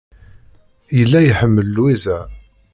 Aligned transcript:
Yella 0.97 1.19
iḥemmel 1.23 1.67
Lwiza. 1.75 2.19